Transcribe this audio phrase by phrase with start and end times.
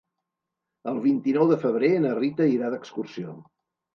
[0.91, 3.37] El vint-i-nou de febrer na Rita irà d'excursió.